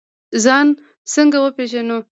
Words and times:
ځان 0.43 0.67
څنګه 1.13 1.37
وپیژنو؟ 1.43 1.97